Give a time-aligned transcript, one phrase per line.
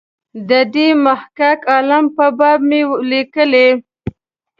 [0.49, 3.69] د دې محقق عالم په باب مې لیکلي.